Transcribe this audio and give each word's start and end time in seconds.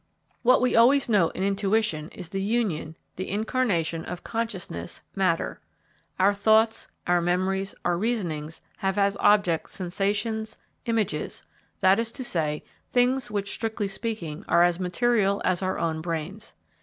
What 0.41 0.61
we 0.61 0.75
always 0.75 1.07
note 1.07 1.35
in 1.35 1.43
intuition 1.43 2.09
is 2.09 2.29
the 2.29 2.41
union, 2.41 2.97
the 3.17 3.29
incarnation 3.29 4.03
of 4.03 4.23
consciousness 4.23 5.01
matter. 5.15 5.61
Our 6.19 6.33
thoughts, 6.33 6.87
our 7.05 7.21
memories, 7.21 7.75
our 7.85 7.99
reasonings 7.99 8.63
have 8.77 8.97
as 8.97 9.15
object 9.19 9.69
sensations, 9.69 10.57
images 10.87 11.43
that 11.81 11.99
is 11.99 12.11
to 12.13 12.23
say, 12.23 12.63
things 12.89 13.29
which, 13.29 13.51
strictly 13.53 13.87
speaking, 13.87 14.43
are 14.47 14.63
as 14.63 14.79
material 14.79 15.39
as 15.45 15.61
our 15.61 15.77
own 15.77 16.01
brains. 16.01 16.55